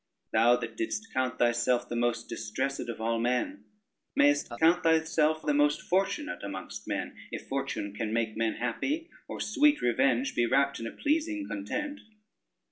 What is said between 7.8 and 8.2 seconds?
can